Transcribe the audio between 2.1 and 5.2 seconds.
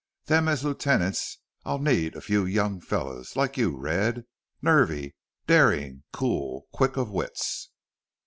a few young fellows, like you, Red. Nervy,